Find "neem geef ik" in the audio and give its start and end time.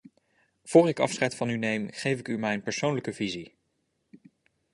1.57-2.27